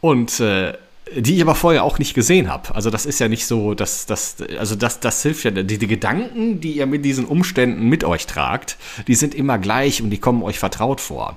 und 0.00 0.40
äh, 0.40 0.74
die 1.14 1.36
ich 1.36 1.42
aber 1.42 1.54
vorher 1.54 1.84
auch 1.84 1.98
nicht 1.98 2.14
gesehen 2.14 2.50
habe. 2.50 2.74
Also 2.74 2.90
das 2.90 3.06
ist 3.06 3.18
ja 3.18 3.28
nicht 3.28 3.46
so, 3.46 3.74
dass 3.74 4.06
das, 4.06 4.36
also 4.58 4.76
das, 4.76 5.00
das 5.00 5.22
hilft 5.22 5.44
ja. 5.44 5.50
Die, 5.50 5.78
die, 5.78 5.86
Gedanken, 5.86 6.60
die 6.60 6.72
ihr 6.72 6.86
mit 6.86 7.04
diesen 7.04 7.24
Umständen 7.24 7.88
mit 7.88 8.04
euch 8.04 8.26
tragt, 8.26 8.78
die 9.08 9.14
sind 9.14 9.34
immer 9.34 9.58
gleich 9.58 10.00
und 10.00 10.10
die 10.10 10.18
kommen 10.18 10.42
euch 10.42 10.58
vertraut 10.58 11.00
vor. 11.00 11.36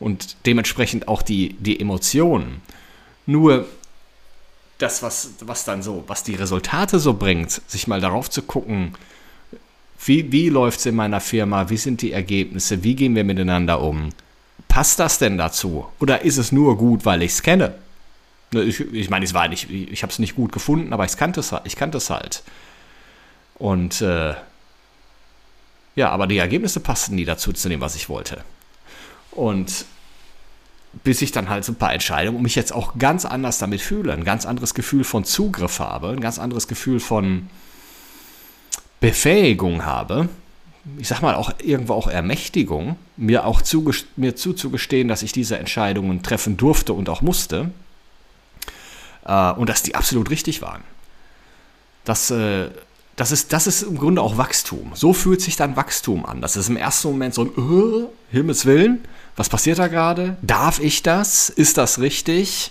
Und 0.00 0.36
dementsprechend 0.46 1.08
auch 1.08 1.22
die, 1.22 1.54
die 1.54 1.78
Emotionen. 1.78 2.62
Nur 3.26 3.66
das, 4.78 5.02
was, 5.02 5.30
was 5.40 5.64
dann 5.64 5.82
so, 5.82 6.04
was 6.06 6.24
die 6.24 6.34
Resultate 6.34 6.98
so 6.98 7.14
bringt, 7.14 7.62
sich 7.66 7.86
mal 7.86 8.00
darauf 8.00 8.30
zu 8.30 8.42
gucken, 8.42 8.94
wie, 10.04 10.32
wie 10.32 10.48
läuft 10.48 10.80
es 10.80 10.86
in 10.86 10.94
meiner 10.94 11.20
Firma? 11.20 11.70
Wie 11.70 11.76
sind 11.76 12.02
die 12.02 12.12
Ergebnisse? 12.12 12.82
Wie 12.82 12.94
gehen 12.94 13.14
wir 13.14 13.24
miteinander 13.24 13.80
um? 13.80 14.10
Passt 14.68 14.98
das 14.98 15.18
denn 15.18 15.38
dazu? 15.38 15.86
Oder 16.00 16.22
ist 16.22 16.38
es 16.38 16.50
nur 16.50 16.76
gut, 16.76 17.04
weil 17.04 17.22
ich 17.22 17.32
es 17.32 17.42
kenne? 17.42 17.74
Ne, 18.52 18.62
ich, 18.62 18.80
ich 18.80 19.10
meine, 19.10 19.24
es 19.24 19.34
war 19.34 19.48
nicht, 19.48 19.70
ich 19.70 20.02
habe 20.02 20.12
es 20.12 20.18
nicht 20.18 20.36
gut 20.36 20.52
gefunden, 20.52 20.92
aber 20.92 21.04
ich 21.04 21.16
kannte 21.16 21.40
es, 21.40 21.54
ich 21.64 21.76
kannte 21.76 21.98
es 21.98 22.10
halt. 22.10 22.42
Und 23.54 24.00
äh, 24.00 24.34
ja, 25.94 26.10
aber 26.10 26.26
die 26.26 26.38
Ergebnisse 26.38 26.80
passten 26.80 27.14
nie 27.14 27.24
dazu, 27.24 27.52
zu 27.52 27.68
dem, 27.68 27.80
was 27.80 27.94
ich 27.94 28.08
wollte. 28.08 28.44
Und 29.30 29.84
bis 31.04 31.22
ich 31.22 31.32
dann 31.32 31.48
halt 31.48 31.64
so 31.64 31.72
ein 31.72 31.76
paar 31.76 31.94
Entscheidungen 31.94 32.36
und 32.36 32.42
mich 32.42 32.54
jetzt 32.54 32.74
auch 32.74 32.98
ganz 32.98 33.24
anders 33.24 33.58
damit 33.58 33.80
fühle, 33.80 34.12
ein 34.12 34.24
ganz 34.24 34.46
anderes 34.46 34.74
Gefühl 34.74 35.04
von 35.04 35.24
Zugriff 35.24 35.78
habe, 35.78 36.08
ein 36.08 36.20
ganz 36.20 36.38
anderes 36.38 36.68
Gefühl 36.68 37.00
von 37.00 37.48
Befähigung 39.02 39.84
habe, 39.84 40.28
ich 40.96 41.08
sag 41.08 41.22
mal 41.22 41.34
auch 41.34 41.52
irgendwo 41.62 41.92
auch 41.92 42.08
Ermächtigung, 42.08 42.96
mir 43.16 43.44
auch 43.46 43.60
mir 44.16 44.36
zuzugestehen, 44.36 45.08
dass 45.08 45.22
ich 45.22 45.32
diese 45.32 45.58
Entscheidungen 45.58 46.22
treffen 46.22 46.56
durfte 46.56 46.92
und 46.92 47.08
auch 47.08 47.20
musste 47.20 47.70
äh, 49.24 49.52
und 49.52 49.68
dass 49.68 49.82
die 49.82 49.96
absolut 49.96 50.30
richtig 50.30 50.62
waren. 50.62 50.82
Das, 52.04 52.30
äh, 52.30 52.70
das, 53.16 53.32
ist, 53.32 53.52
das 53.52 53.66
ist 53.66 53.82
im 53.82 53.98
Grunde 53.98 54.22
auch 54.22 54.38
Wachstum. 54.38 54.92
So 54.94 55.12
fühlt 55.12 55.40
sich 55.40 55.56
dann 55.56 55.76
Wachstum 55.76 56.24
an. 56.24 56.40
Das 56.40 56.56
ist 56.56 56.68
im 56.68 56.76
ersten 56.76 57.08
Moment 57.08 57.34
so 57.34 57.42
ein 57.42 57.50
uh, 57.56 58.08
Himmels 58.30 58.66
Willen, 58.66 59.04
was 59.36 59.48
passiert 59.48 59.80
da 59.80 59.88
gerade? 59.88 60.36
Darf 60.42 60.78
ich 60.78 61.02
das? 61.02 61.48
Ist 61.48 61.76
das 61.76 61.98
richtig? 61.98 62.70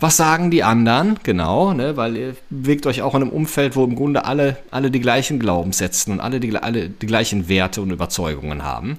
Was 0.00 0.16
sagen 0.16 0.50
die 0.50 0.64
anderen? 0.64 1.18
Genau, 1.22 1.72
ne, 1.72 1.96
weil 1.96 2.16
ihr 2.16 2.36
bewegt 2.50 2.86
euch 2.86 3.02
auch 3.02 3.14
in 3.14 3.22
einem 3.22 3.30
Umfeld, 3.30 3.76
wo 3.76 3.84
im 3.84 3.94
Grunde 3.94 4.24
alle, 4.24 4.56
alle 4.70 4.90
die 4.90 5.00
gleichen 5.00 5.38
Glaubenssätze 5.38 6.10
und 6.10 6.20
alle 6.20 6.40
die, 6.40 6.56
alle 6.56 6.88
die 6.88 7.06
gleichen 7.06 7.48
Werte 7.48 7.80
und 7.80 7.90
Überzeugungen 7.90 8.64
haben. 8.64 8.98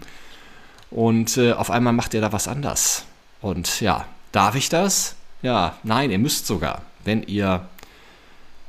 Und 0.90 1.38
äh, 1.38 1.52
auf 1.52 1.70
einmal 1.70 1.94
macht 1.94 2.14
ihr 2.14 2.22
da 2.22 2.32
was 2.32 2.48
anders. 2.48 3.06
Und 3.42 3.82
ja, 3.82 4.06
darf 4.32 4.56
ich 4.56 4.70
das? 4.70 5.16
Ja, 5.42 5.76
nein, 5.84 6.12
ihr 6.12 6.20
müsst 6.20 6.48
sogar. 6.48 6.82
Wenn 7.04 7.24
ihr 7.24 7.68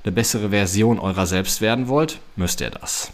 eine 0.04 0.12
bessere 0.12 0.50
Version 0.50 0.98
eurer 0.98 1.26
selbst 1.26 1.60
werden 1.60 1.88
wollt, 1.88 2.20
müsst 2.36 2.60
ihr 2.60 2.70
das. 2.70 3.12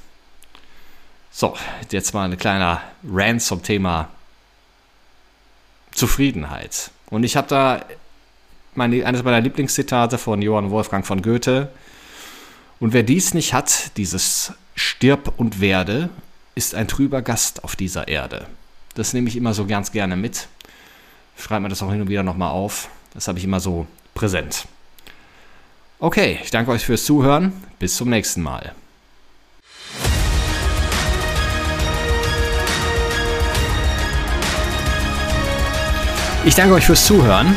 So, 1.31 1.55
jetzt 1.91 2.13
mal 2.13 2.31
ein 2.31 2.37
kleiner 2.37 2.83
Rant 3.05 3.43
zum 3.43 3.63
Thema 3.63 4.09
Zufriedenheit. 5.93 6.91
Und 7.09 7.25
ich 7.25 7.37
habe 7.37 7.49
da 7.49 7.81
meine, 8.75 9.05
eines 9.07 9.23
meiner 9.23 9.41
Lieblingszitate 9.41 10.19
von 10.19 10.43
Johann 10.43 10.71
Wolfgang 10.71 11.07
von 11.07 11.23
Goethe. 11.23 11.71
Und 12.81 12.93
wer 12.93 13.03
dies 13.03 13.35
nicht 13.35 13.55
hat, 13.55 13.97
dieses 13.97 14.53
Stirb 14.75 15.35
und 15.37 15.61
werde, 15.61 16.09
ist 16.55 16.75
ein 16.75 16.89
trüber 16.89 17.23
Gast 17.23 17.65
auf 17.65 17.77
dieser 17.77 18.09
Erde. 18.09 18.47
Das 18.95 19.13
nehme 19.13 19.29
ich 19.29 19.37
immer 19.37 19.55
so 19.55 19.67
ganz 19.67 19.93
gerne 19.93 20.17
mit. 20.17 20.49
Schreibe 21.39 21.63
mir 21.63 21.69
das 21.69 21.83
auch 21.83 21.91
hin 21.91 22.03
und 22.03 22.09
wieder 22.09 22.23
nochmal 22.23 22.51
auf. 22.51 22.89
Das 23.15 23.29
habe 23.29 23.39
ich 23.39 23.45
immer 23.45 23.61
so 23.61 23.87
präsent. 24.15 24.67
Okay, 25.99 26.39
ich 26.43 26.51
danke 26.51 26.71
euch 26.73 26.85
fürs 26.85 27.05
Zuhören. 27.05 27.53
Bis 27.79 27.97
zum 27.97 28.11
nächsten 28.11 28.43
Mal. 28.43 28.75
Ich 36.45 36.57
danke 36.57 36.75
euch 36.75 36.85
fürs 36.85 37.07
Zuhören. 37.07 37.57